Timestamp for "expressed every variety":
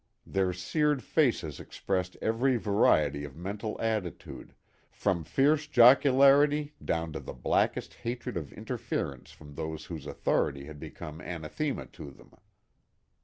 1.59-3.23